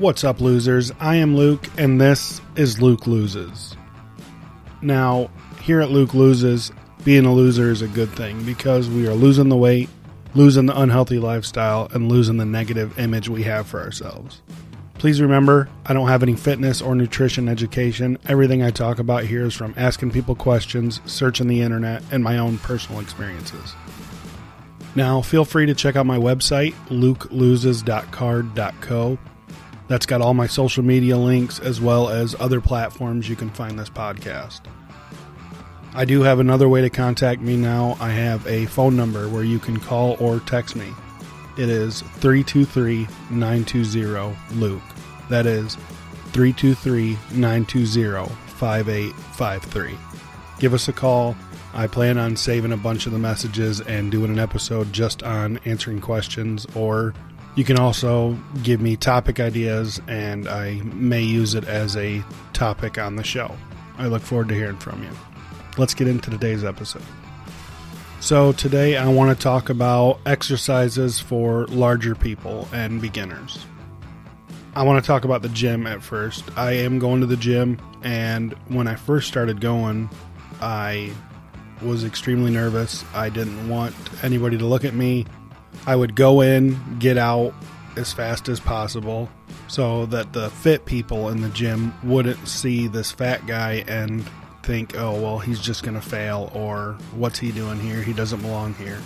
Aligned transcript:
What's 0.00 0.24
up, 0.24 0.40
losers? 0.40 0.90
I 0.98 1.14
am 1.16 1.36
Luke, 1.36 1.68
and 1.76 2.00
this 2.00 2.40
is 2.56 2.80
Luke 2.80 3.06
Loses. 3.06 3.76
Now, 4.80 5.30
here 5.60 5.82
at 5.82 5.90
Luke 5.90 6.14
Loses, 6.14 6.72
being 7.04 7.26
a 7.26 7.34
loser 7.34 7.70
is 7.70 7.82
a 7.82 7.86
good 7.86 8.08
thing 8.08 8.42
because 8.44 8.88
we 8.88 9.06
are 9.06 9.12
losing 9.12 9.50
the 9.50 9.58
weight, 9.58 9.90
losing 10.34 10.64
the 10.64 10.80
unhealthy 10.80 11.18
lifestyle, 11.18 11.90
and 11.92 12.08
losing 12.08 12.38
the 12.38 12.46
negative 12.46 12.98
image 12.98 13.28
we 13.28 13.42
have 13.42 13.66
for 13.66 13.78
ourselves. 13.78 14.40
Please 14.94 15.20
remember, 15.20 15.68
I 15.84 15.92
don't 15.92 16.08
have 16.08 16.22
any 16.22 16.34
fitness 16.34 16.80
or 16.80 16.94
nutrition 16.94 17.46
education. 17.46 18.16
Everything 18.26 18.62
I 18.62 18.70
talk 18.70 19.00
about 19.00 19.24
here 19.24 19.44
is 19.44 19.54
from 19.54 19.74
asking 19.76 20.12
people 20.12 20.34
questions, 20.34 21.02
searching 21.04 21.46
the 21.46 21.60
internet, 21.60 22.02
and 22.10 22.24
my 22.24 22.38
own 22.38 22.56
personal 22.56 23.02
experiences. 23.02 23.74
Now, 24.94 25.20
feel 25.20 25.44
free 25.44 25.66
to 25.66 25.74
check 25.74 25.94
out 25.94 26.06
my 26.06 26.16
website, 26.16 26.72
lukeloses.carrd.co. 26.88 29.18
That's 29.90 30.06
got 30.06 30.22
all 30.22 30.34
my 30.34 30.46
social 30.46 30.84
media 30.84 31.16
links 31.16 31.58
as 31.58 31.80
well 31.80 32.10
as 32.10 32.36
other 32.38 32.60
platforms 32.60 33.28
you 33.28 33.34
can 33.34 33.50
find 33.50 33.76
this 33.76 33.90
podcast. 33.90 34.60
I 35.94 36.04
do 36.04 36.22
have 36.22 36.38
another 36.38 36.68
way 36.68 36.80
to 36.82 36.90
contact 36.90 37.40
me 37.40 37.56
now. 37.56 37.96
I 37.98 38.10
have 38.10 38.46
a 38.46 38.66
phone 38.66 38.94
number 38.94 39.28
where 39.28 39.42
you 39.42 39.58
can 39.58 39.80
call 39.80 40.16
or 40.20 40.38
text 40.38 40.76
me. 40.76 40.86
It 41.58 41.68
is 41.68 42.02
323 42.02 43.08
920 43.30 44.36
Luke. 44.60 44.80
That 45.28 45.46
is 45.46 45.74
323 46.34 47.18
920 47.32 48.32
5853. 48.46 49.98
Give 50.60 50.72
us 50.72 50.86
a 50.86 50.92
call. 50.92 51.34
I 51.74 51.88
plan 51.88 52.16
on 52.16 52.36
saving 52.36 52.70
a 52.70 52.76
bunch 52.76 53.06
of 53.06 53.12
the 53.12 53.18
messages 53.18 53.80
and 53.80 54.12
doing 54.12 54.30
an 54.30 54.38
episode 54.38 54.92
just 54.92 55.24
on 55.24 55.58
answering 55.64 56.00
questions, 56.00 56.64
or 56.76 57.12
you 57.54 57.64
can 57.64 57.78
also 57.78 58.38
give 58.62 58.80
me 58.80 58.96
topic 58.96 59.40
ideas 59.40 60.00
and 60.06 60.48
I 60.48 60.74
may 60.82 61.22
use 61.22 61.54
it 61.54 61.64
as 61.64 61.96
a 61.96 62.22
topic 62.52 62.98
on 62.98 63.16
the 63.16 63.24
show. 63.24 63.56
I 63.98 64.06
look 64.06 64.22
forward 64.22 64.48
to 64.48 64.54
hearing 64.54 64.78
from 64.78 65.02
you. 65.02 65.10
Let's 65.76 65.94
get 65.94 66.08
into 66.08 66.30
today's 66.30 66.64
episode. 66.64 67.02
So, 68.20 68.52
today 68.52 68.98
I 68.98 69.08
want 69.08 69.36
to 69.36 69.42
talk 69.42 69.70
about 69.70 70.20
exercises 70.26 71.18
for 71.18 71.66
larger 71.68 72.14
people 72.14 72.68
and 72.70 73.00
beginners. 73.00 73.64
I 74.74 74.82
want 74.82 75.02
to 75.02 75.06
talk 75.06 75.24
about 75.24 75.40
the 75.40 75.48
gym 75.48 75.86
at 75.86 76.02
first. 76.02 76.44
I 76.56 76.72
am 76.72 76.98
going 76.98 77.20
to 77.20 77.26
the 77.26 77.36
gym, 77.36 77.80
and 78.02 78.52
when 78.68 78.86
I 78.86 78.94
first 78.94 79.26
started 79.26 79.60
going, 79.60 80.10
I 80.60 81.12
was 81.82 82.04
extremely 82.04 82.50
nervous. 82.50 83.04
I 83.14 83.30
didn't 83.30 83.68
want 83.70 83.94
anybody 84.22 84.58
to 84.58 84.66
look 84.66 84.84
at 84.84 84.94
me. 84.94 85.24
I 85.86 85.96
would 85.96 86.14
go 86.14 86.40
in, 86.40 86.98
get 86.98 87.16
out 87.18 87.54
as 87.96 88.12
fast 88.12 88.48
as 88.48 88.60
possible 88.60 89.28
so 89.68 90.06
that 90.06 90.32
the 90.32 90.50
fit 90.50 90.84
people 90.84 91.28
in 91.28 91.40
the 91.40 91.48
gym 91.50 91.94
wouldn't 92.02 92.48
see 92.48 92.86
this 92.86 93.10
fat 93.10 93.46
guy 93.46 93.84
and 93.86 94.24
think, 94.62 94.96
oh, 94.96 95.20
well, 95.20 95.38
he's 95.38 95.60
just 95.60 95.82
going 95.82 95.94
to 95.94 96.06
fail, 96.06 96.50
or 96.54 96.98
what's 97.14 97.38
he 97.38 97.50
doing 97.52 97.78
here? 97.78 98.02
He 98.02 98.12
doesn't 98.12 98.42
belong 98.42 98.74
here. 98.74 98.98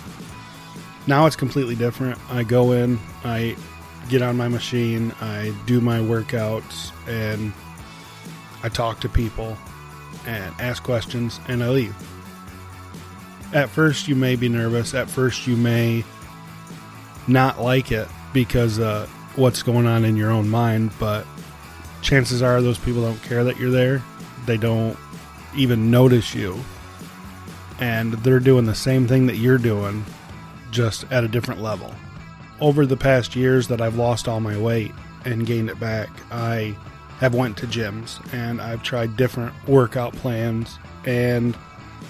Now 1.07 1.27
it's 1.27 1.35
completely 1.35 1.75
different. 1.75 2.19
I 2.29 2.43
go 2.43 2.71
in, 2.71 2.99
I 3.23 3.55
get 4.09 4.21
on 4.21 4.37
my 4.37 4.47
machine, 4.47 5.13
I 5.21 5.53
do 5.65 5.81
my 5.81 5.99
workouts, 5.99 6.91
and 7.07 7.53
I 8.63 8.69
talk 8.69 9.01
to 9.01 9.09
people 9.09 9.57
and 10.25 10.53
ask 10.59 10.83
questions, 10.83 11.39
and 11.47 11.63
I 11.63 11.69
leave. 11.69 11.95
At 13.53 13.69
first, 13.69 14.07
you 14.07 14.15
may 14.15 14.35
be 14.35 14.49
nervous. 14.49 14.93
At 14.93 15.09
first, 15.09 15.47
you 15.47 15.55
may 15.55 16.03
not 17.27 17.61
like 17.61 17.91
it 17.91 18.07
because 18.33 18.79
uh, 18.79 19.07
what's 19.35 19.63
going 19.63 19.85
on 19.85 20.05
in 20.05 20.15
your 20.15 20.31
own 20.31 20.49
mind, 20.49 20.91
but 20.99 21.25
chances 22.01 22.41
are 22.41 22.61
those 22.61 22.77
people 22.77 23.01
don't 23.01 23.21
care 23.23 23.43
that 23.43 23.57
you're 23.57 23.71
there. 23.71 24.03
They 24.45 24.57
don't 24.57 24.97
even 25.55 25.89
notice 25.89 26.35
you. 26.35 26.59
And 27.79 28.13
they're 28.13 28.39
doing 28.39 28.65
the 28.65 28.75
same 28.75 29.07
thing 29.07 29.25
that 29.27 29.35
you're 29.35 29.57
doing, 29.57 30.05
just 30.71 31.05
at 31.11 31.23
a 31.23 31.27
different 31.27 31.61
level. 31.61 31.93
Over 32.61 32.85
the 32.85 32.95
past 32.95 33.35
years 33.35 33.67
that 33.67 33.81
I've 33.81 33.95
lost 33.95 34.27
all 34.27 34.39
my 34.39 34.57
weight 34.57 34.93
and 35.25 35.45
gained 35.45 35.69
it 35.69 35.79
back, 35.79 36.09
I 36.31 36.77
have 37.19 37.33
went 37.33 37.57
to 37.57 37.67
gyms 37.67 38.21
and 38.33 38.61
I've 38.61 38.83
tried 38.83 39.17
different 39.17 39.53
workout 39.67 40.13
plans 40.13 40.77
and 41.05 41.55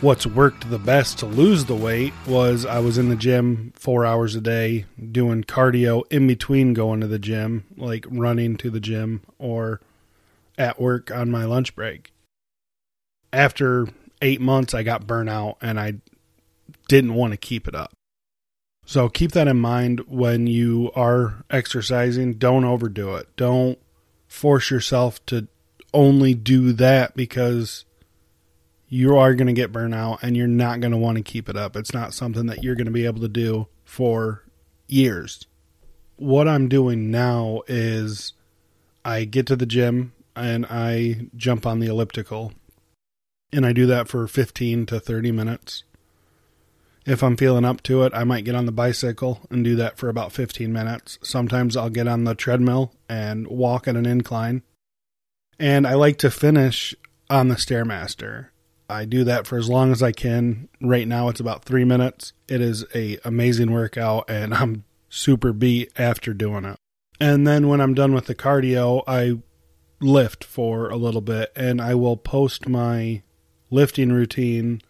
what's 0.02 0.26
worked 0.26 0.70
the 0.70 0.80
best 0.80 1.20
to 1.20 1.26
lose 1.26 1.66
the 1.66 1.76
weight 1.76 2.14
was 2.28 2.66
I 2.66 2.80
was 2.80 2.98
in 2.98 3.10
the 3.10 3.16
gym 3.16 3.74
4 3.76 4.06
hours 4.06 4.36
a 4.36 4.42
day 4.42 4.86
doing 5.12 5.44
cardio 5.44 6.04
in 6.12 6.28
between 6.28 6.74
going 6.74 7.02
to 7.02 7.08
the 7.08 7.20
gym, 7.20 7.66
like 7.78 8.06
running 8.10 8.58
to 8.58 8.70
the 8.70 8.80
gym 8.80 9.22
or 9.40 9.82
at 10.58 10.80
work 10.80 11.12
on 11.12 11.32
my 11.32 11.46
lunch 11.46 11.76
break 11.76 12.12
after 13.36 13.88
eight 14.22 14.42
months, 14.42 14.74
I 14.74 14.84
got 14.84 15.06
burnout 15.06 15.58
and 15.62 15.80
I 15.80 15.96
didn't 16.88 17.14
want 17.14 17.32
to 17.34 17.38
keep 17.38 17.68
it 17.68 17.76
up. 17.76 17.92
So 18.86 19.10
keep 19.10 19.32
that 19.34 19.48
in 19.48 19.58
mind 19.58 20.02
when 20.08 20.48
you 20.48 20.92
are 20.96 21.44
exercising. 21.50 22.36
Don't 22.36 22.64
overdo 22.64 23.16
it. 23.16 23.28
Don't 23.36 23.78
force 24.28 24.72
yourself 24.72 25.24
to 25.28 25.48
only 25.94 26.34
do 26.34 26.72
that 26.74 27.16
because 27.16 27.84
you 28.96 29.18
are 29.18 29.34
going 29.34 29.48
to 29.48 29.54
get 29.54 29.74
burnout 29.74 30.24
and 30.24 30.38
you're 30.38 30.48
not 30.48 30.80
going 30.80 30.94
to 30.94 30.98
want 30.98 31.18
to 31.18 31.22
keep 31.22 31.50
it 31.50 31.58
up. 31.58 31.76
It's 31.76 31.94
not 31.94 32.14
something 32.14 32.46
that 32.46 32.64
you're 32.64 32.76
going 32.76 32.86
to 32.86 32.92
be 32.92 33.06
able 33.06 33.20
to 33.20 33.28
do 33.28 33.68
for 33.84 34.46
years. 34.88 35.46
What 36.16 36.48
I'm 36.48 36.70
doing 36.70 37.12
now 37.12 37.64
is 37.68 38.32
I 39.04 39.26
get 39.26 39.48
to 39.48 39.58
the 39.58 39.66
gym 39.66 40.14
and 40.34 40.66
I 40.70 41.28
jump 41.36 41.66
on 41.66 41.80
the 41.80 41.88
elliptical 41.88 42.54
and 43.52 43.66
I 43.66 43.74
do 43.74 43.86
that 43.86 44.08
for 44.08 44.30
15 44.30 44.86
to 44.86 45.02
30 45.02 45.30
minutes. 45.34 45.84
If 47.06 47.22
I'm 47.22 47.36
feeling 47.36 47.66
up 47.66 47.84
to 47.84 48.04
it, 48.04 48.14
I 48.16 48.24
might 48.24 48.46
get 48.46 48.56
on 48.56 48.66
the 48.66 48.72
bicycle 48.72 49.42
and 49.50 49.62
do 49.62 49.76
that 49.76 49.98
for 49.98 50.08
about 50.08 50.32
15 50.32 50.72
minutes. 50.72 51.20
Sometimes 51.22 51.76
I'll 51.76 51.90
get 51.90 52.08
on 52.08 52.24
the 52.24 52.34
treadmill 52.34 52.94
and 53.10 53.46
walk 53.48 53.90
at 53.90 53.98
an 53.98 54.06
incline. 54.06 54.64
And 55.60 55.86
I 55.86 55.96
like 55.96 56.18
to 56.20 56.32
finish 56.32 56.96
on 57.30 57.50
the 57.50 57.56
Stairmaster. 57.56 58.52
I 58.90 59.06
do 59.06 59.24
that 59.24 59.48
for 59.48 59.58
as 59.58 59.70
long 59.70 59.92
as 59.92 60.04
I 60.04 60.12
can. 60.12 60.70
Right 60.82 61.08
now 61.08 61.30
it's 61.30 61.40
about 61.40 61.66
3 61.66 61.86
minutes. 61.86 62.34
It 62.48 62.62
is 62.62 62.86
a 62.94 63.18
amazing 63.26 63.72
workout 63.72 64.30
and 64.30 64.54
I'm 64.54 64.84
super 65.10 65.54
beat 65.54 65.92
after 65.98 66.34
doing 66.34 66.66
it. 66.66 66.78
And 67.20 67.48
then 67.48 67.68
when 67.68 67.82
I'm 67.82 67.94
done 67.94 68.14
with 68.14 68.26
the 68.26 68.36
cardio, 68.36 69.04
I 69.08 69.40
lift 70.02 70.44
for 70.44 70.90
a 70.90 70.98
little 70.98 71.22
bit 71.22 71.52
and 71.56 71.82
I 71.82 71.96
will 71.96 72.18
post 72.18 72.68
my 72.68 73.24
lifting 73.70 74.12
routine 74.12 74.82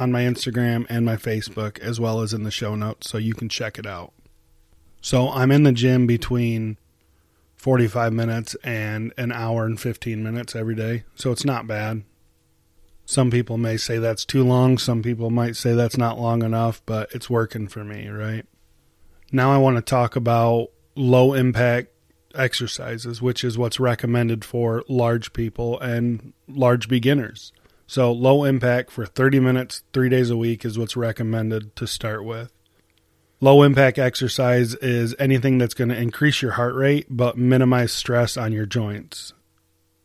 on 0.00 0.12
my 0.12 0.22
Instagram 0.22 0.86
and 0.88 1.04
my 1.04 1.16
Facebook, 1.16 1.78
as 1.80 1.98
well 1.98 2.20
as 2.20 2.32
in 2.32 2.44
the 2.44 2.50
show 2.50 2.74
notes, 2.74 3.10
so 3.10 3.18
you 3.18 3.34
can 3.34 3.48
check 3.48 3.78
it 3.78 3.86
out. 3.86 4.12
So 5.00 5.30
I'm 5.30 5.50
in 5.50 5.62
the 5.62 5.72
gym 5.72 6.06
between 6.06 6.78
45 7.56 8.12
minutes 8.12 8.56
and 8.62 9.12
an 9.16 9.32
hour 9.32 9.64
and 9.64 9.80
15 9.80 10.22
minutes 10.22 10.54
every 10.54 10.74
day, 10.74 11.04
so 11.14 11.32
it's 11.32 11.44
not 11.44 11.66
bad. 11.66 12.04
Some 13.08 13.30
people 13.30 13.56
may 13.56 13.78
say 13.78 13.96
that's 13.96 14.26
too 14.26 14.44
long, 14.44 14.76
some 14.76 15.02
people 15.02 15.30
might 15.30 15.56
say 15.56 15.72
that's 15.72 15.96
not 15.96 16.20
long 16.20 16.42
enough, 16.42 16.82
but 16.84 17.10
it's 17.14 17.30
working 17.30 17.66
for 17.66 17.82
me, 17.82 18.06
right? 18.08 18.44
Now 19.32 19.50
I 19.50 19.56
want 19.56 19.76
to 19.76 19.80
talk 19.80 20.14
about 20.14 20.68
low 20.94 21.32
impact 21.32 21.88
exercises, 22.34 23.22
which 23.22 23.44
is 23.44 23.56
what's 23.56 23.80
recommended 23.80 24.44
for 24.44 24.84
large 24.90 25.32
people 25.32 25.80
and 25.80 26.34
large 26.46 26.86
beginners. 26.86 27.50
So 27.86 28.12
low 28.12 28.44
impact 28.44 28.90
for 28.90 29.06
30 29.06 29.40
minutes, 29.40 29.84
three 29.94 30.10
days 30.10 30.28
a 30.28 30.36
week 30.36 30.66
is 30.66 30.78
what's 30.78 30.94
recommended 30.94 31.74
to 31.76 31.86
start 31.86 32.26
with. 32.26 32.52
Low 33.40 33.62
impact 33.62 33.98
exercise 33.98 34.74
is 34.74 35.16
anything 35.18 35.56
that's 35.56 35.72
going 35.72 35.88
to 35.88 35.98
increase 35.98 36.42
your 36.42 36.52
heart 36.52 36.74
rate 36.74 37.06
but 37.08 37.38
minimize 37.38 37.90
stress 37.90 38.36
on 38.36 38.52
your 38.52 38.66
joints. 38.66 39.32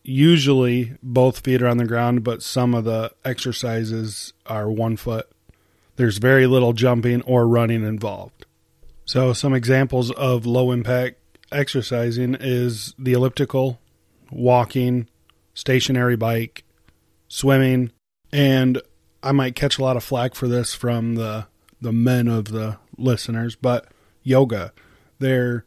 Usually 0.06 0.96
both 1.02 1.40
feet 1.40 1.62
are 1.62 1.66
on 1.66 1.78
the 1.78 1.86
ground, 1.86 2.22
but 2.22 2.42
some 2.42 2.74
of 2.74 2.84
the 2.84 3.10
exercises 3.24 4.34
are 4.44 4.70
one 4.70 4.98
foot. 4.98 5.28
There's 5.96 6.18
very 6.18 6.46
little 6.46 6.74
jumping 6.74 7.22
or 7.22 7.48
running 7.48 7.82
involved. 7.82 8.44
So, 9.06 9.32
some 9.32 9.54
examples 9.54 10.10
of 10.12 10.44
low 10.44 10.72
impact 10.72 11.16
exercising 11.50 12.36
is 12.38 12.94
the 12.98 13.14
elliptical, 13.14 13.80
walking, 14.30 15.08
stationary 15.54 16.16
bike, 16.16 16.64
swimming, 17.28 17.90
and 18.30 18.80
I 19.22 19.32
might 19.32 19.56
catch 19.56 19.78
a 19.78 19.82
lot 19.82 19.96
of 19.96 20.04
flack 20.04 20.34
for 20.34 20.48
this 20.48 20.74
from 20.74 21.14
the 21.14 21.46
the 21.80 21.92
men 21.92 22.28
of 22.28 22.46
the 22.46 22.78
listeners, 22.98 23.56
but 23.56 23.86
yoga. 24.22 24.72
There 25.18 25.64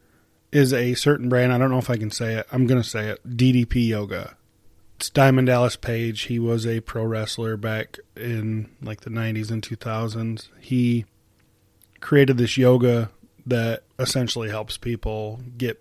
is 0.58 0.74
a 0.74 0.96
certain 0.96 1.30
brand, 1.30 1.54
I 1.54 1.60
don't 1.60 1.70
know 1.70 1.78
if 1.78 1.90
I 1.90 1.98
can 1.98 2.10
say 2.10 2.34
it. 2.34 2.48
I'm 2.52 2.66
going 2.66 2.82
to 2.82 2.88
say 2.88 3.10
it. 3.10 3.38
DDP 3.38 3.88
Yoga. 3.88 4.36
It's 4.96 5.12
Diamond 5.12 5.46
Dallas 5.46 5.76
Page. 5.76 6.24
He 6.24 6.40
was 6.40 6.66
a 6.66 6.80
pro 6.80 7.04
wrestler 7.04 7.56
back 7.58 8.00
in 8.16 8.68
like 8.82 9.02
the 9.02 9.12
90s 9.12 9.52
and 9.52 9.62
2000s. 9.62 10.50
He 10.60 11.06
created 12.02 12.40
this 12.40 12.58
yoga 12.58 13.12
that 13.46 13.84
essentially 14.00 14.50
helps 14.50 14.78
people 14.78 15.42
get 15.60 15.80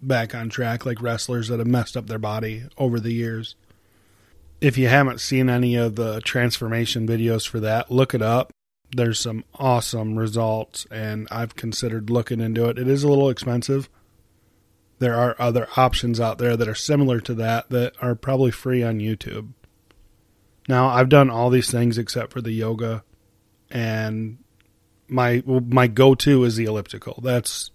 back 0.00 0.36
on 0.36 0.48
track, 0.48 0.86
like 0.86 1.02
wrestlers 1.02 1.48
that 1.48 1.58
have 1.58 1.66
messed 1.66 1.96
up 1.96 2.06
their 2.06 2.20
body 2.20 2.62
over 2.78 3.00
the 3.00 3.12
years. 3.12 3.56
If 4.60 4.78
you 4.78 4.86
haven't 4.86 5.20
seen 5.20 5.50
any 5.50 5.74
of 5.74 5.96
the 5.96 6.20
transformation 6.20 7.08
videos 7.08 7.46
for 7.46 7.58
that, 7.58 7.90
look 7.90 8.14
it 8.14 8.22
up. 8.22 8.52
There's 8.94 9.18
some 9.18 9.44
awesome 9.56 10.16
results, 10.16 10.86
and 10.92 11.26
I've 11.32 11.56
considered 11.56 12.10
looking 12.10 12.40
into 12.40 12.68
it. 12.68 12.78
It 12.78 12.86
is 12.86 13.02
a 13.02 13.08
little 13.08 13.28
expensive. 13.28 13.88
There 15.02 15.16
are 15.16 15.34
other 15.36 15.66
options 15.76 16.20
out 16.20 16.38
there 16.38 16.56
that 16.56 16.68
are 16.68 16.76
similar 16.76 17.18
to 17.22 17.34
that 17.34 17.70
that 17.70 17.94
are 18.00 18.14
probably 18.14 18.52
free 18.52 18.84
on 18.84 19.00
YouTube. 19.00 19.48
Now, 20.68 20.90
I've 20.90 21.08
done 21.08 21.28
all 21.28 21.50
these 21.50 21.68
things 21.68 21.98
except 21.98 22.32
for 22.32 22.40
the 22.40 22.52
yoga, 22.52 23.02
and 23.68 24.38
my 25.08 25.42
my 25.44 25.88
go-to 25.88 26.44
is 26.44 26.54
the 26.54 26.66
elliptical. 26.66 27.18
That's 27.20 27.72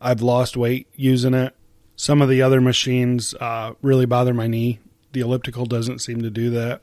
I've 0.00 0.22
lost 0.22 0.56
weight 0.56 0.86
using 0.94 1.34
it. 1.34 1.56
Some 1.96 2.22
of 2.22 2.28
the 2.28 2.42
other 2.42 2.60
machines 2.60 3.34
uh, 3.40 3.72
really 3.82 4.06
bother 4.06 4.32
my 4.32 4.46
knee. 4.46 4.78
The 5.10 5.22
elliptical 5.22 5.66
doesn't 5.66 6.02
seem 6.02 6.22
to 6.22 6.30
do 6.30 6.50
that. 6.50 6.82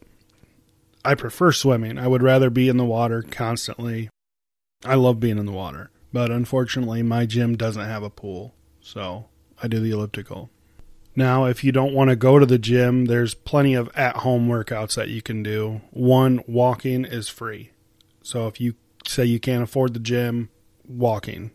I 1.06 1.16
prefer 1.16 1.54
swimming. 1.54 1.98
I 1.98 2.10
would 2.10 2.22
rather 2.22 2.50
be 2.50 2.68
in 2.68 2.76
the 2.76 2.84
water 2.84 3.22
constantly. 3.22 4.10
I 4.84 4.96
love 4.96 5.22
being 5.22 5.38
in 5.38 5.46
the 5.46 5.54
water, 5.54 5.92
but 6.12 6.30
unfortunately, 6.30 7.04
my 7.04 7.26
gym 7.26 7.56
doesn't 7.56 7.86
have 7.86 8.04
a 8.04 8.10
pool, 8.10 8.54
so 8.82 9.28
I 9.62 9.68
do 9.68 9.80
the 9.80 9.92
elliptical. 9.92 10.50
Now, 11.16 11.46
if 11.46 11.64
you 11.64 11.72
don't 11.72 11.94
want 11.94 12.10
to 12.10 12.16
go 12.16 12.40
to 12.40 12.46
the 12.46 12.58
gym, 12.58 13.06
there's 13.06 13.34
plenty 13.34 13.74
of 13.74 13.90
at 13.96 14.18
home 14.18 14.48
workouts 14.48 14.96
that 14.96 15.10
you 15.10 15.22
can 15.22 15.44
do. 15.44 15.82
One, 15.92 16.42
walking 16.48 17.04
is 17.04 17.28
free. 17.28 17.72
So 18.24 18.48
if 18.48 18.62
you 18.62 18.76
say 19.06 19.26
you 19.26 19.40
can't 19.40 19.64
afford 19.64 19.94
the 19.94 20.00
gym, 20.00 20.50
walking. 20.88 21.52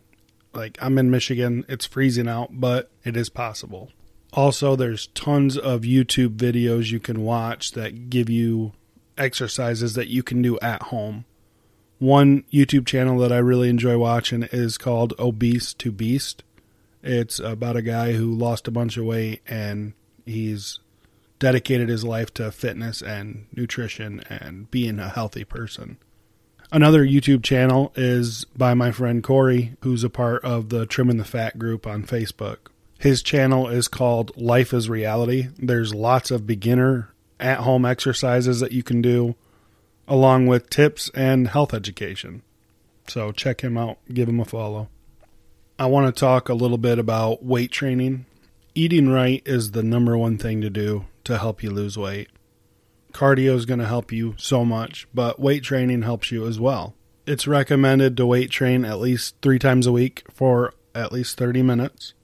Like 0.52 0.78
I'm 0.80 0.98
in 0.98 1.10
Michigan, 1.10 1.64
it's 1.68 1.86
freezing 1.86 2.28
out, 2.28 2.48
but 2.52 2.90
it 3.04 3.16
is 3.16 3.28
possible. 3.28 3.90
Also, 4.32 4.76
there's 4.76 5.06
tons 5.08 5.56
of 5.56 5.82
YouTube 5.82 6.36
videos 6.36 6.90
you 6.90 7.00
can 7.00 7.22
watch 7.22 7.72
that 7.72 8.10
give 8.10 8.28
you 8.28 8.72
exercises 9.16 9.94
that 9.94 10.08
you 10.08 10.22
can 10.22 10.42
do 10.42 10.58
at 10.60 10.84
home. 10.84 11.24
One 11.98 12.44
YouTube 12.52 12.86
channel 12.86 13.18
that 13.20 13.32
I 13.32 13.38
really 13.38 13.70
enjoy 13.70 13.96
watching 13.96 14.42
is 14.44 14.76
called 14.76 15.14
Obese 15.18 15.72
to 15.74 15.90
Beast. 15.90 16.42
It's 17.06 17.38
about 17.38 17.76
a 17.76 17.82
guy 17.82 18.14
who 18.14 18.34
lost 18.34 18.66
a 18.66 18.72
bunch 18.72 18.96
of 18.96 19.04
weight 19.04 19.40
and 19.46 19.92
he's 20.24 20.80
dedicated 21.38 21.88
his 21.88 22.02
life 22.02 22.34
to 22.34 22.50
fitness 22.50 23.00
and 23.00 23.46
nutrition 23.54 24.24
and 24.28 24.68
being 24.72 24.98
a 24.98 25.08
healthy 25.08 25.44
person. 25.44 25.98
Another 26.72 27.06
YouTube 27.06 27.44
channel 27.44 27.92
is 27.94 28.44
by 28.56 28.74
my 28.74 28.90
friend 28.90 29.22
Corey, 29.22 29.76
who's 29.82 30.02
a 30.02 30.10
part 30.10 30.44
of 30.44 30.70
the 30.70 30.84
Trimming 30.84 31.18
the 31.18 31.24
Fat 31.24 31.60
group 31.60 31.86
on 31.86 32.02
Facebook. 32.02 32.56
His 32.98 33.22
channel 33.22 33.68
is 33.68 33.86
called 33.86 34.36
Life 34.36 34.74
is 34.74 34.90
Reality. 34.90 35.48
There's 35.58 35.94
lots 35.94 36.32
of 36.32 36.44
beginner 36.44 37.14
at 37.38 37.58
home 37.58 37.84
exercises 37.84 38.58
that 38.58 38.72
you 38.72 38.82
can 38.82 39.00
do, 39.00 39.36
along 40.08 40.48
with 40.48 40.70
tips 40.70 41.08
and 41.14 41.46
health 41.46 41.72
education. 41.72 42.42
So 43.06 43.30
check 43.30 43.60
him 43.60 43.78
out, 43.78 43.98
give 44.12 44.28
him 44.28 44.40
a 44.40 44.44
follow. 44.44 44.88
I 45.78 45.86
want 45.86 46.06
to 46.06 46.18
talk 46.18 46.48
a 46.48 46.54
little 46.54 46.78
bit 46.78 46.98
about 46.98 47.44
weight 47.44 47.70
training. 47.70 48.24
Eating 48.74 49.10
right 49.10 49.42
is 49.44 49.72
the 49.72 49.82
number 49.82 50.16
one 50.16 50.38
thing 50.38 50.62
to 50.62 50.70
do 50.70 51.04
to 51.24 51.36
help 51.36 51.62
you 51.62 51.70
lose 51.70 51.98
weight. 51.98 52.28
Cardio 53.12 53.54
is 53.54 53.66
going 53.66 53.80
to 53.80 53.86
help 53.86 54.10
you 54.10 54.34
so 54.38 54.64
much, 54.64 55.06
but 55.12 55.38
weight 55.38 55.62
training 55.62 56.00
helps 56.00 56.32
you 56.32 56.46
as 56.46 56.58
well. 56.58 56.94
It's 57.26 57.46
recommended 57.46 58.16
to 58.16 58.24
weight 58.24 58.50
train 58.50 58.86
at 58.86 59.00
least 59.00 59.36
three 59.42 59.58
times 59.58 59.86
a 59.86 59.92
week 59.92 60.24
for 60.32 60.72
at 60.94 61.12
least 61.12 61.36
30 61.36 61.62
minutes. 61.62 62.14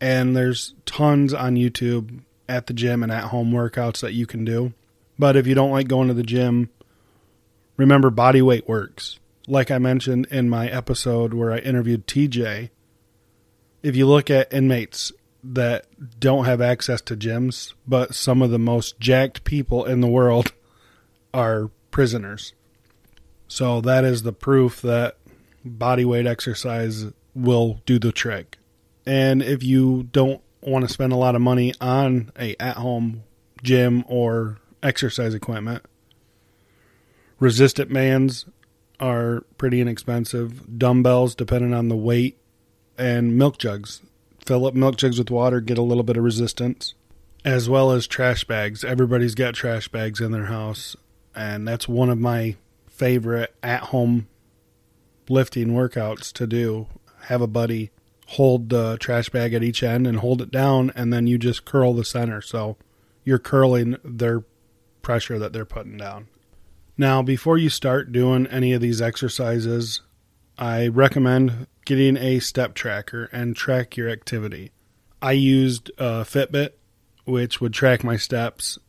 And 0.00 0.34
there's 0.34 0.74
tons 0.86 1.34
on 1.34 1.56
YouTube 1.56 2.22
at 2.48 2.68
the 2.68 2.72
gym 2.72 3.02
and 3.02 3.12
at 3.12 3.24
home 3.24 3.52
workouts 3.52 4.00
that 4.00 4.14
you 4.14 4.26
can 4.26 4.46
do. 4.46 4.72
But 5.18 5.36
if 5.36 5.46
you 5.46 5.54
don't 5.54 5.72
like 5.72 5.88
going 5.88 6.08
to 6.08 6.14
the 6.14 6.22
gym, 6.22 6.70
remember 7.76 8.08
body 8.08 8.40
weight 8.40 8.66
works. 8.66 9.18
Like 9.50 9.70
I 9.70 9.78
mentioned 9.78 10.26
in 10.30 10.50
my 10.50 10.68
episode 10.68 11.32
where 11.32 11.50
I 11.50 11.58
interviewed 11.58 12.06
TJ, 12.06 12.68
if 13.82 13.96
you 13.96 14.06
look 14.06 14.28
at 14.28 14.52
inmates 14.52 15.10
that 15.42 15.86
don't 16.20 16.44
have 16.44 16.60
access 16.60 17.00
to 17.00 17.16
gyms, 17.16 17.72
but 17.86 18.14
some 18.14 18.42
of 18.42 18.50
the 18.50 18.58
most 18.58 19.00
jacked 19.00 19.44
people 19.44 19.86
in 19.86 20.02
the 20.02 20.06
world 20.06 20.52
are 21.34 21.70
prisoners. 21.90 22.52
So 23.46 23.80
that 23.80 24.04
is 24.04 24.22
the 24.22 24.34
proof 24.34 24.82
that 24.82 25.16
body 25.64 26.04
weight 26.04 26.26
exercise 26.26 27.06
will 27.34 27.80
do 27.86 27.98
the 27.98 28.12
trick. 28.12 28.58
And 29.06 29.42
if 29.42 29.62
you 29.62 30.10
don't 30.12 30.42
want 30.60 30.86
to 30.86 30.92
spend 30.92 31.14
a 31.14 31.16
lot 31.16 31.34
of 31.34 31.40
money 31.40 31.72
on 31.80 32.32
a 32.38 32.54
at-home 32.60 33.22
gym 33.62 34.04
or 34.08 34.58
exercise 34.82 35.32
equipment, 35.32 35.86
resistant 37.40 37.90
bands 37.90 38.44
are 39.00 39.42
pretty 39.56 39.80
inexpensive. 39.80 40.78
Dumbbells, 40.78 41.34
depending 41.34 41.74
on 41.74 41.88
the 41.88 41.96
weight, 41.96 42.38
and 42.96 43.36
milk 43.36 43.58
jugs 43.58 44.02
fill 44.48 44.66
up 44.66 44.72
milk 44.72 44.96
jugs 44.96 45.18
with 45.18 45.30
water, 45.30 45.60
get 45.60 45.76
a 45.76 45.82
little 45.82 46.02
bit 46.02 46.16
of 46.16 46.24
resistance, 46.24 46.94
as 47.44 47.68
well 47.68 47.92
as 47.92 48.06
trash 48.06 48.44
bags. 48.44 48.82
Everybody's 48.82 49.34
got 49.34 49.52
trash 49.52 49.88
bags 49.88 50.22
in 50.22 50.32
their 50.32 50.46
house, 50.46 50.96
and 51.36 51.68
that's 51.68 51.86
one 51.86 52.08
of 52.08 52.18
my 52.18 52.56
favorite 52.86 53.54
at 53.62 53.80
home 53.84 54.26
lifting 55.28 55.68
workouts 55.68 56.32
to 56.32 56.46
do. 56.46 56.86
Have 57.24 57.42
a 57.42 57.46
buddy 57.46 57.90
hold 58.28 58.70
the 58.70 58.96
trash 58.98 59.28
bag 59.28 59.52
at 59.52 59.62
each 59.62 59.82
end 59.82 60.06
and 60.06 60.20
hold 60.20 60.40
it 60.40 60.50
down, 60.50 60.92
and 60.94 61.12
then 61.12 61.26
you 61.26 61.36
just 61.36 61.66
curl 61.66 61.92
the 61.92 62.04
center. 62.04 62.40
So 62.40 62.78
you're 63.24 63.38
curling 63.38 63.98
their 64.02 64.44
pressure 65.02 65.38
that 65.38 65.52
they're 65.52 65.66
putting 65.66 65.98
down. 65.98 66.28
Now, 67.00 67.22
before 67.22 67.56
you 67.56 67.70
start 67.70 68.10
doing 68.10 68.48
any 68.48 68.72
of 68.72 68.80
these 68.80 69.00
exercises, 69.00 70.00
I 70.58 70.88
recommend 70.88 71.68
getting 71.84 72.16
a 72.16 72.40
step 72.40 72.74
tracker 72.74 73.30
and 73.30 73.54
track 73.54 73.96
your 73.96 74.10
activity. 74.10 74.72
I 75.22 75.32
used 75.32 75.92
a 75.96 76.24
Fitbit, 76.24 76.70
which 77.24 77.60
would 77.60 77.72
track 77.72 78.02
my 78.02 78.16
steps, 78.16 78.80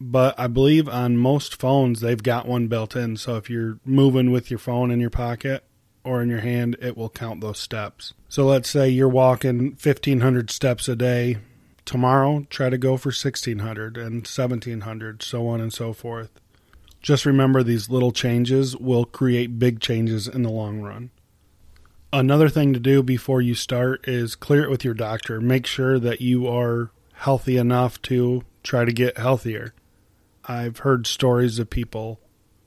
but 0.00 0.38
I 0.38 0.46
believe 0.46 0.88
on 0.88 1.16
most 1.16 1.58
phones 1.60 2.00
they've 2.00 2.22
got 2.22 2.46
one 2.46 2.68
built 2.68 2.94
in. 2.94 3.16
So 3.16 3.34
if 3.34 3.50
you're 3.50 3.80
moving 3.84 4.30
with 4.30 4.48
your 4.48 4.58
phone 4.58 4.92
in 4.92 5.00
your 5.00 5.10
pocket 5.10 5.64
or 6.04 6.22
in 6.22 6.28
your 6.28 6.40
hand, 6.40 6.76
it 6.80 6.96
will 6.96 7.10
count 7.10 7.40
those 7.40 7.58
steps. 7.58 8.14
So 8.28 8.46
let's 8.46 8.70
say 8.70 8.88
you're 8.88 9.08
walking 9.08 9.76
1,500 9.82 10.52
steps 10.52 10.88
a 10.88 10.94
day. 10.94 11.38
Tomorrow, 11.84 12.46
try 12.48 12.70
to 12.70 12.78
go 12.78 12.96
for 12.96 13.08
1,600 13.08 13.96
and 13.96 14.14
1,700, 14.18 15.22
so 15.24 15.48
on 15.48 15.60
and 15.60 15.72
so 15.72 15.92
forth. 15.92 16.30
Just 17.02 17.24
remember 17.24 17.62
these 17.62 17.88
little 17.88 18.12
changes 18.12 18.76
will 18.76 19.04
create 19.04 19.58
big 19.58 19.80
changes 19.80 20.28
in 20.28 20.42
the 20.42 20.50
long 20.50 20.80
run. 20.80 21.10
Another 22.12 22.48
thing 22.48 22.72
to 22.72 22.80
do 22.80 23.02
before 23.02 23.40
you 23.40 23.54
start 23.54 24.06
is 24.06 24.34
clear 24.34 24.64
it 24.64 24.70
with 24.70 24.84
your 24.84 24.94
doctor. 24.94 25.40
Make 25.40 25.64
sure 25.64 25.98
that 25.98 26.20
you 26.20 26.46
are 26.46 26.90
healthy 27.14 27.56
enough 27.56 28.02
to 28.02 28.42
try 28.62 28.84
to 28.84 28.92
get 28.92 29.16
healthier. 29.16 29.74
I've 30.44 30.78
heard 30.78 31.06
stories 31.06 31.58
of 31.58 31.70
people 31.70 32.20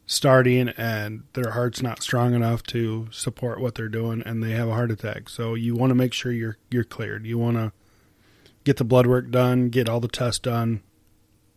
starting 0.06 0.70
and 0.70 1.24
their 1.34 1.52
heart's 1.52 1.82
not 1.82 2.02
strong 2.02 2.34
enough 2.34 2.64
to 2.64 3.08
support 3.12 3.60
what 3.60 3.76
they're 3.76 3.88
doing 3.88 4.24
and 4.26 4.42
they 4.42 4.52
have 4.52 4.68
a 4.68 4.74
heart 4.74 4.92
attack. 4.92 5.30
So 5.30 5.54
you 5.54 5.76
want 5.76 5.92
to 5.92 5.96
make 5.96 6.14
sure 6.14 6.32
you're 6.32 6.58
you're 6.72 6.84
cleared. 6.84 7.26
You 7.26 7.38
want 7.38 7.58
to 7.58 7.72
get 8.64 8.78
the 8.78 8.84
blood 8.84 9.08
work 9.08 9.30
done, 9.30 9.70
get 9.70 9.90
all 9.90 10.00
the 10.00 10.08
tests 10.08 10.40
done 10.40 10.82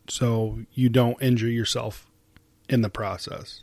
so 0.09 0.61
you 0.73 0.89
don't 0.89 1.21
injure 1.23 1.49
yourself 1.49 2.07
in 2.69 2.83
the 2.83 2.91
process. 2.91 3.63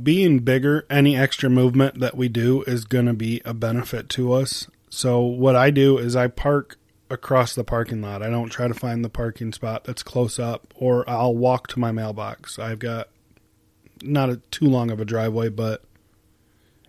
Being 0.00 0.38
bigger, 0.38 0.86
any 0.88 1.16
extra 1.16 1.50
movement 1.50 2.00
that 2.00 2.16
we 2.16 2.28
do 2.28 2.62
is 2.62 2.84
going 2.84 3.06
to 3.06 3.12
be 3.12 3.42
a 3.44 3.52
benefit 3.52 4.08
to 4.10 4.32
us. 4.32 4.66
So, 4.88 5.20
what 5.20 5.54
I 5.54 5.70
do 5.70 5.98
is 5.98 6.16
I 6.16 6.28
park 6.28 6.78
across 7.10 7.54
the 7.54 7.64
parking 7.64 8.00
lot. 8.00 8.22
I 8.22 8.30
don't 8.30 8.48
try 8.48 8.68
to 8.68 8.74
find 8.74 9.04
the 9.04 9.10
parking 9.10 9.52
spot 9.52 9.84
that's 9.84 10.02
close 10.02 10.38
up, 10.38 10.72
or 10.74 11.08
I'll 11.08 11.34
walk 11.34 11.66
to 11.68 11.78
my 11.78 11.92
mailbox. 11.92 12.58
I've 12.58 12.78
got 12.78 13.08
not 14.02 14.30
a, 14.30 14.36
too 14.50 14.64
long 14.64 14.90
of 14.90 15.00
a 15.00 15.04
driveway, 15.04 15.50
but 15.50 15.84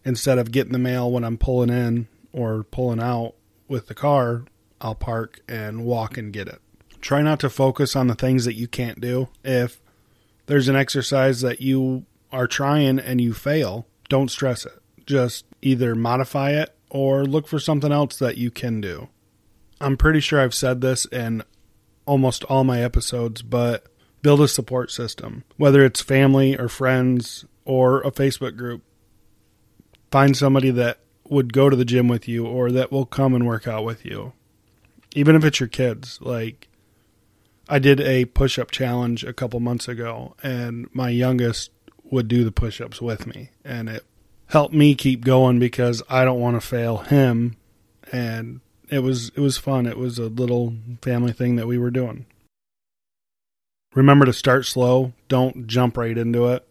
instead 0.06 0.38
of 0.38 0.52
getting 0.52 0.72
the 0.72 0.80
mail 0.80 1.12
when 1.12 1.24
I'm 1.24 1.38
pulling 1.38 1.70
in 1.70 2.08
or 2.32 2.64
pulling 2.64 3.02
out 3.02 3.36
with 3.68 3.88
the 3.88 3.94
car, 3.94 4.46
I'll 4.80 4.96
park 4.96 5.42
and 5.48 5.84
walk 5.84 6.18
and 6.18 6.32
get 6.32 6.48
it. 6.48 6.62
Try 7.02 7.22
not 7.22 7.40
to 7.42 7.50
focus 7.50 7.96
on 7.96 8.08
the 8.08 8.16
things 8.16 8.46
that 8.46 8.56
you 8.56 8.68
can't 8.68 9.02
do. 9.02 9.28
If 9.44 9.82
there's 10.46 10.68
an 10.68 10.76
exercise 10.76 11.42
that 11.42 11.62
you 11.62 12.06
are 12.32 12.48
trying 12.48 13.00
and 13.00 13.22
you 13.22 13.34
fail, 13.34 13.88
don't 14.10 14.32
stress 14.32 14.66
it. 14.66 14.82
Just 15.06 15.46
either 15.62 15.96
modify 15.96 16.52
it 16.52 16.76
or 16.90 17.26
look 17.26 17.48
for 17.48 17.60
something 17.60 17.92
else 17.92 18.18
that 18.18 18.38
you 18.38 18.52
can 18.52 18.82
do. 18.82 19.10
I'm 19.82 19.98
pretty 19.98 20.20
sure 20.20 20.40
I've 20.40 20.54
said 20.54 20.82
this 20.82 21.06
in 21.06 21.44
almost 22.06 22.44
all 22.46 22.64
my 22.64 22.82
episodes, 22.82 23.42
but 23.42 23.88
build 24.22 24.42
a 24.42 24.48
support 24.48 24.92
system, 24.92 25.44
whether 25.58 25.84
it's 25.84 26.02
family 26.02 26.58
or 26.58 26.68
friends 26.68 27.46
or 27.66 28.02
a 28.02 28.12
Facebook 28.12 28.56
group. 28.56 28.84
Find 30.12 30.38
somebody 30.38 30.70
that 30.72 31.00
would 31.28 31.54
go 31.54 31.70
to 31.70 31.76
the 31.76 31.86
gym 31.86 32.08
with 32.08 32.28
you 32.28 32.46
or 32.46 32.72
that 32.72 32.92
will 32.92 33.06
come 33.06 33.34
and 33.34 33.48
work 33.48 33.68
out 33.68 33.84
with 33.84 34.06
you. 34.06 34.34
Even 35.16 35.36
if 35.36 35.44
it's 35.44 35.60
your 35.60 35.70
kids. 35.70 36.20
Like, 36.22 36.68
I 37.70 37.80
did 37.80 38.02
a 38.02 38.26
push 38.26 38.60
up 38.60 38.72
challenge 38.72 39.24
a 39.24 39.34
couple 39.34 39.60
months 39.60 39.88
ago, 39.88 40.36
and 40.44 40.90
my 40.94 41.10
youngest 41.10 41.72
would 42.04 42.28
do 42.28 42.44
the 42.44 42.52
push 42.52 42.82
ups 42.82 43.02
with 43.02 43.26
me. 43.26 43.50
And 43.64 43.90
it 43.90 44.06
helped 44.48 44.74
me 44.74 44.96
keep 44.96 45.24
going 45.24 45.60
because 45.60 46.04
I 46.10 46.26
don't 46.26 46.40
want 46.40 46.60
to 46.60 46.68
fail 46.68 46.98
him. 46.98 47.56
And 48.12 48.62
it 48.90 49.00
was 49.00 49.30
it 49.30 49.40
was 49.40 49.58
fun. 49.58 49.86
It 49.86 49.98
was 49.98 50.20
a 50.20 50.28
little 50.28 50.76
family 51.02 51.32
thing 51.32 51.56
that 51.56 51.68
we 51.68 51.78
were 51.78 51.92
doing. 51.92 52.26
Remember 53.96 54.26
to 54.26 54.34
start 54.34 54.66
slow. 54.66 55.14
Don't 55.28 55.68
jump 55.68 55.98
right 55.98 56.18
into 56.18 56.48
it. 56.48 56.68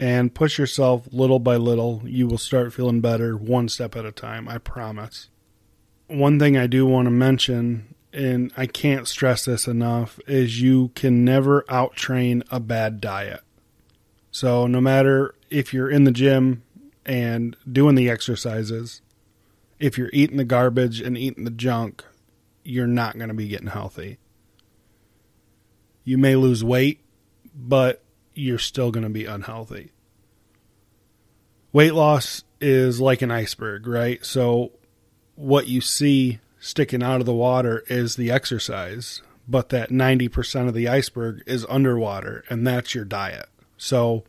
And 0.00 0.34
push 0.34 0.58
yourself 0.58 1.08
little 1.12 1.38
by 1.38 1.56
little. 1.56 2.02
You 2.04 2.26
will 2.26 2.38
start 2.38 2.72
feeling 2.72 3.00
better 3.00 3.36
one 3.36 3.68
step 3.68 3.96
at 3.96 4.04
a 4.04 4.12
time. 4.12 4.48
I 4.48 4.58
promise. 4.58 5.28
One 6.08 6.38
thing 6.38 6.56
I 6.56 6.66
do 6.66 6.84
want 6.84 7.06
to 7.06 7.10
mention, 7.10 7.93
and 8.14 8.52
I 8.56 8.66
can't 8.66 9.08
stress 9.08 9.44
this 9.44 9.66
enough, 9.66 10.20
is 10.26 10.62
you 10.62 10.88
can 10.94 11.24
never 11.24 11.62
outtrain 11.62 12.42
a 12.50 12.60
bad 12.60 13.00
diet. 13.00 13.40
So, 14.30 14.66
no 14.66 14.80
matter 14.80 15.34
if 15.50 15.74
you're 15.74 15.90
in 15.90 16.04
the 16.04 16.12
gym 16.12 16.62
and 17.04 17.56
doing 17.70 17.96
the 17.96 18.08
exercises, 18.08 19.02
if 19.80 19.98
you're 19.98 20.10
eating 20.12 20.36
the 20.36 20.44
garbage 20.44 21.00
and 21.00 21.18
eating 21.18 21.44
the 21.44 21.50
junk, 21.50 22.04
you're 22.62 22.86
not 22.86 23.18
going 23.18 23.28
to 23.28 23.34
be 23.34 23.48
getting 23.48 23.66
healthy. 23.66 24.18
You 26.04 26.16
may 26.16 26.36
lose 26.36 26.62
weight, 26.62 27.00
but 27.54 28.02
you're 28.32 28.58
still 28.58 28.90
going 28.90 29.04
to 29.04 29.10
be 29.10 29.26
unhealthy. 29.26 29.90
Weight 31.72 31.94
loss 31.94 32.44
is 32.60 33.00
like 33.00 33.22
an 33.22 33.32
iceberg, 33.32 33.86
right? 33.88 34.24
So, 34.24 34.70
what 35.34 35.66
you 35.66 35.80
see 35.80 36.38
sticking 36.64 37.02
out 37.02 37.20
of 37.20 37.26
the 37.26 37.34
water 37.34 37.84
is 37.88 38.16
the 38.16 38.30
exercise, 38.30 39.20
but 39.46 39.68
that 39.68 39.90
90% 39.90 40.66
of 40.66 40.72
the 40.72 40.88
iceberg 40.88 41.42
is 41.46 41.66
underwater, 41.68 42.42
and 42.48 42.66
that's 42.66 42.94
your 42.94 43.04
diet. 43.04 43.50
So, 43.76 44.24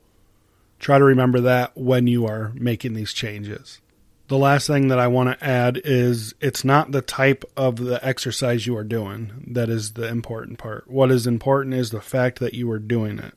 try 0.77 0.97
to 0.97 1.03
remember 1.05 1.39
that 1.39 1.77
when 1.77 2.07
you 2.07 2.27
are 2.27 2.51
making 2.53 2.93
these 2.93 3.13
changes. 3.13 3.79
The 4.27 4.37
last 4.37 4.67
thing 4.67 4.89
that 4.89 4.99
I 4.99 5.07
want 5.07 5.29
to 5.29 5.45
add 5.45 5.79
is 5.85 6.35
it's 6.41 6.65
not 6.65 6.91
the 6.91 7.01
type 7.01 7.45
of 7.55 7.77
the 7.77 8.05
exercise 8.05 8.67
you 8.67 8.75
are 8.75 8.83
doing 8.83 9.45
that 9.47 9.69
is 9.69 9.93
the 9.93 10.09
important 10.09 10.57
part. 10.57 10.89
What 10.89 11.11
is 11.11 11.25
important 11.25 11.75
is 11.75 11.91
the 11.91 12.01
fact 12.01 12.39
that 12.39 12.53
you 12.53 12.69
are 12.69 12.79
doing 12.79 13.17
it. 13.17 13.33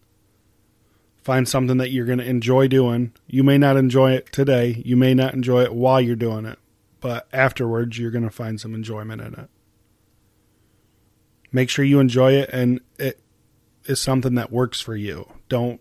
Find 1.23 1.49
something 1.49 1.77
that 1.77 1.91
you're 1.91 2.07
going 2.07 2.19
to 2.19 2.29
enjoy 2.29 2.67
doing. 2.67 3.13
You 3.29 3.45
may 3.45 3.59
not 3.59 3.77
enjoy 3.77 4.13
it 4.13 4.33
today, 4.33 4.83
you 4.85 4.97
may 4.97 5.15
not 5.15 5.35
enjoy 5.35 5.63
it 5.63 5.75
while 5.75 6.01
you're 6.01 6.17
doing 6.17 6.47
it, 6.47 6.59
but 7.01 7.29
afterwards 7.33 7.99
you're 7.99 8.11
going 8.11 8.25
to 8.25 8.31
find 8.31 8.61
some 8.61 8.75
enjoyment 8.75 9.21
in 9.21 9.35
it. 9.35 9.51
Make 11.51 11.71
sure 11.71 11.85
you 11.85 12.01
enjoy 12.01 12.33
it 12.33 12.51
and 12.53 12.81
it 12.99 13.21
is 13.85 14.01
something 14.01 14.35
that 14.35 14.53
works 14.53 14.81
for 14.81 14.95
you. 14.95 15.31
Don't 15.49 15.81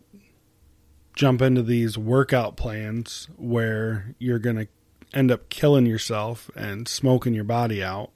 jump 1.16 1.42
into 1.42 1.64
these 1.64 1.98
workout 1.98 2.56
plans 2.56 3.28
where 3.38 4.16
you're 4.20 4.40
going 4.40 4.56
to 4.56 4.68
end 5.14 5.32
up 5.32 5.50
killing 5.50 5.86
yourself 5.86 6.50
and 6.56 6.88
smoking 6.88 7.34
your 7.34 7.44
body 7.44 7.84
out, 7.84 8.12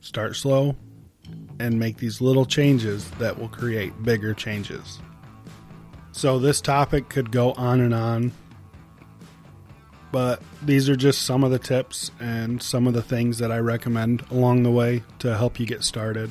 start 0.00 0.36
slow 0.36 0.76
and 1.60 1.78
make 1.78 1.98
these 1.98 2.20
little 2.20 2.46
changes 2.46 3.10
that 3.12 3.38
will 3.38 3.48
create 3.48 4.02
bigger 4.02 4.34
changes. 4.34 4.98
So, 6.12 6.38
this 6.38 6.60
topic 6.60 7.08
could 7.08 7.30
go 7.30 7.52
on 7.52 7.80
and 7.80 7.94
on, 7.94 8.32
but 10.10 10.42
these 10.62 10.88
are 10.88 10.96
just 10.96 11.22
some 11.22 11.44
of 11.44 11.50
the 11.50 11.58
tips 11.58 12.10
and 12.20 12.62
some 12.62 12.86
of 12.86 12.94
the 12.94 13.02
things 13.02 13.38
that 13.38 13.52
I 13.52 13.58
recommend 13.58 14.24
along 14.30 14.62
the 14.62 14.70
way 14.70 15.02
to 15.20 15.36
help 15.36 15.60
you 15.60 15.66
get 15.66 15.84
started. 15.84 16.30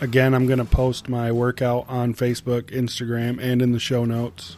Again, 0.00 0.34
I'm 0.34 0.46
going 0.46 0.58
to 0.58 0.64
post 0.64 1.08
my 1.08 1.30
workout 1.30 1.84
on 1.88 2.14
Facebook, 2.14 2.64
Instagram, 2.64 3.40
and 3.40 3.62
in 3.62 3.72
the 3.72 3.78
show 3.78 4.04
notes. 4.04 4.56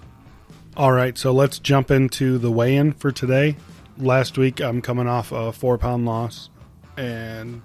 All 0.77 0.93
right, 0.93 1.17
so 1.17 1.33
let's 1.33 1.59
jump 1.59 1.91
into 1.91 2.39
the 2.39 2.51
weigh 2.51 2.77
in 2.77 2.93
for 2.93 3.13
today 3.13 3.57
last 3.99 4.39
week 4.39 4.61
I'm 4.61 4.83
coming 4.83 5.07
off 5.07 5.33
a 5.33 5.53
four 5.53 5.79
pound 5.79 6.07
loss, 6.07 6.51
and 6.97 7.63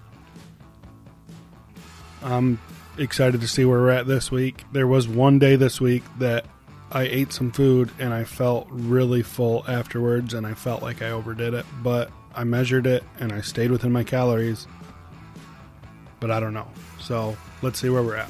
I'm 2.22 2.60
excited 2.98 3.42
to 3.42 3.48
see 3.48 3.66
where 3.66 3.80
we're 3.80 3.90
at 3.90 4.08
this 4.08 4.32
week. 4.32 4.64
There 4.72 4.88
was 4.88 5.08
one 5.08 5.40
day 5.40 5.56
this 5.56 5.80
week 5.80 6.04
that 6.20 6.46
I 6.92 7.04
ate 7.04 7.32
some 7.32 7.52
food 7.52 7.92
and 8.00 8.14
I 8.14 8.24
felt 8.24 8.68
really 8.70 9.22
full 9.22 9.64
afterwards, 9.68 10.34
and 10.34 10.48
I 10.48 10.54
felt 10.56 10.82
like 10.82 11.02
I 11.02 11.12
overdid 11.12 11.54
it, 11.54 11.66
but 11.84 12.12
I 12.34 12.44
measured 12.44 12.88
it 12.88 13.04
and 13.20 13.32
I 13.32 13.42
stayed 13.42 13.72
within 13.72 13.92
my 13.92 14.04
calories. 14.04 14.68
But 16.20 16.32
I 16.32 16.40
don't 16.40 16.54
know. 16.54 16.68
So 17.00 17.38
let's 17.62 17.80
see 17.80 17.90
where 17.90 18.04
we're 18.04 18.16
at. 18.16 18.30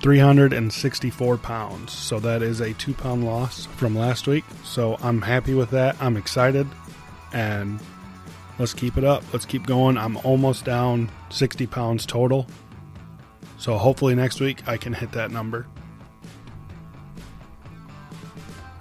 364 0.00 1.38
pounds. 1.38 1.92
So 1.92 2.20
that 2.20 2.42
is 2.42 2.60
a 2.60 2.74
two 2.74 2.92
pound 2.92 3.24
loss 3.24 3.64
from 3.64 3.96
last 3.96 4.26
week. 4.26 4.44
So 4.62 4.98
I'm 5.00 5.22
happy 5.22 5.54
with 5.54 5.70
that. 5.70 5.96
I'm 5.98 6.18
excited. 6.18 6.66
And 7.32 7.80
let's 8.58 8.74
keep 8.74 8.98
it 8.98 9.04
up. 9.04 9.24
Let's 9.32 9.46
keep 9.46 9.66
going. 9.66 9.96
I'm 9.96 10.18
almost 10.18 10.66
down 10.66 11.10
60 11.30 11.66
pounds 11.68 12.04
total. 12.04 12.46
So 13.64 13.78
hopefully 13.78 14.14
next 14.14 14.40
week 14.40 14.68
I 14.68 14.76
can 14.76 14.92
hit 14.92 15.12
that 15.12 15.30
number. 15.30 15.66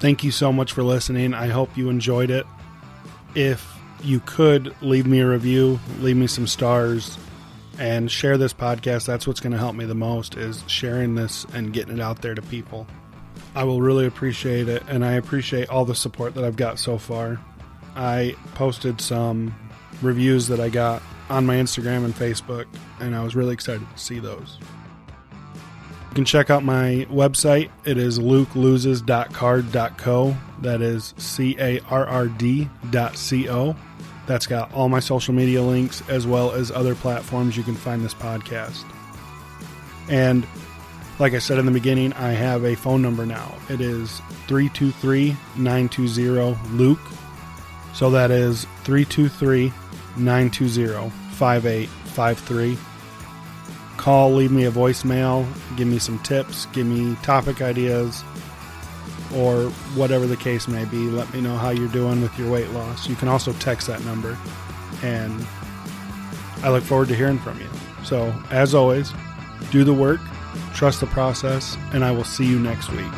Thank 0.01 0.25
you 0.25 0.31
so 0.31 0.51
much 0.51 0.73
for 0.73 0.83
listening. 0.83 1.33
I 1.33 1.47
hope 1.47 1.77
you 1.77 1.87
enjoyed 1.87 2.29
it. 2.29 2.45
If 3.33 3.65
you 4.03 4.19
could 4.25 4.75
leave 4.81 5.07
me 5.07 5.21
a 5.21 5.25
review, 5.29 5.79
leave 5.99 6.17
me 6.17 6.27
some 6.27 6.47
stars 6.47 7.17
and 7.79 8.11
share 8.11 8.37
this 8.37 8.53
podcast. 8.53 9.05
That's 9.05 9.25
what's 9.25 9.39
going 9.39 9.53
to 9.53 9.57
help 9.57 9.73
me 9.73 9.85
the 9.85 9.95
most 9.95 10.35
is 10.35 10.65
sharing 10.67 11.15
this 11.15 11.45
and 11.53 11.71
getting 11.71 11.93
it 11.93 12.01
out 12.01 12.21
there 12.21 12.35
to 12.35 12.41
people. 12.41 12.85
I 13.55 13.63
will 13.63 13.81
really 13.81 14.05
appreciate 14.05 14.67
it, 14.67 14.83
and 14.89 15.05
I 15.05 15.13
appreciate 15.13 15.69
all 15.69 15.85
the 15.85 15.95
support 15.95 16.35
that 16.35 16.43
I've 16.43 16.57
got 16.57 16.77
so 16.77 16.97
far. 16.97 17.39
I 17.95 18.35
posted 18.55 18.99
some 18.99 19.55
reviews 20.01 20.49
that 20.49 20.59
I 20.59 20.67
got 20.67 21.01
on 21.29 21.45
my 21.45 21.55
Instagram 21.55 22.03
and 22.05 22.13
Facebook, 22.13 22.67
and 22.99 23.15
I 23.15 23.23
was 23.23 23.35
really 23.35 23.53
excited 23.53 23.87
to 23.89 23.97
see 23.97 24.19
those. 24.19 24.59
You 26.09 26.15
can 26.15 26.25
check 26.25 26.49
out 26.51 26.63
my 26.63 27.07
website. 27.09 27.69
It 27.85 27.97
is 27.97 28.19
lukeloses.carrd.co. 28.19 30.37
That 30.61 30.81
is 30.81 31.13
C 31.17 31.55
A 31.59 31.79
R 31.89 32.05
R 32.05 32.27
D 32.27 32.69
dot 32.91 33.17
C 33.17 33.49
O. 33.49 33.75
That's 34.27 34.45
got 34.45 34.71
all 34.73 34.89
my 34.89 34.99
social 34.99 35.33
media 35.33 35.63
links 35.63 36.03
as 36.09 36.27
well 36.27 36.51
as 36.51 36.69
other 36.71 36.95
platforms 36.95 37.57
you 37.57 37.63
can 37.63 37.75
find 37.75 38.05
this 38.05 38.13
podcast. 38.13 38.85
And 40.07 40.45
like 41.19 41.33
I 41.33 41.39
said 41.39 41.57
in 41.57 41.65
the 41.65 41.71
beginning, 41.71 42.13
I 42.13 42.29
have 42.29 42.63
a 42.63 42.75
phone 42.75 43.01
number 43.01 43.25
now. 43.25 43.51
It 43.69 43.81
is 43.81 44.19
323 44.47 45.35
920 45.57 46.77
Luke. 46.77 46.99
So 47.93 48.09
that 48.11 48.31
is 48.31 48.65
323 48.83 49.71
920 50.17 51.09
5853. 51.09 52.77
Call, 53.97 54.33
leave 54.33 54.51
me 54.51 54.65
a 54.65 54.71
voicemail, 54.71 55.47
give 55.77 55.87
me 55.87 55.99
some 55.99 56.19
tips, 56.19 56.65
give 56.67 56.85
me 56.85 57.15
topic 57.23 57.61
ideas 57.61 58.23
or 59.35 59.69
whatever 59.95 60.27
the 60.27 60.37
case 60.37 60.67
may 60.67 60.85
be. 60.85 61.09
Let 61.09 61.31
me 61.33 61.41
know 61.41 61.55
how 61.57 61.69
you're 61.69 61.87
doing 61.87 62.21
with 62.21 62.37
your 62.37 62.51
weight 62.51 62.69
loss. 62.71 63.07
You 63.07 63.15
can 63.15 63.27
also 63.27 63.53
text 63.53 63.87
that 63.87 64.03
number, 64.05 64.37
and 65.01 65.45
I 66.63 66.69
look 66.69 66.83
forward 66.83 67.07
to 67.09 67.15
hearing 67.15 67.39
from 67.39 67.59
you. 67.59 67.69
So, 68.03 68.33
as 68.51 68.75
always, 68.75 69.13
do 69.71 69.83
the 69.83 69.93
work, 69.93 70.21
trust 70.73 70.99
the 70.99 71.07
process, 71.07 71.77
and 71.93 72.03
I 72.03 72.11
will 72.11 72.23
see 72.23 72.45
you 72.45 72.59
next 72.59 72.91
week. 72.91 73.11